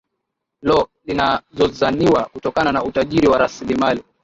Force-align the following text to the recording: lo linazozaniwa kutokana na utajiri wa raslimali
lo 0.61 0.89
linazozaniwa 1.05 2.25
kutokana 2.25 2.71
na 2.71 2.83
utajiri 2.83 3.27
wa 3.27 3.37
raslimali 3.37 4.03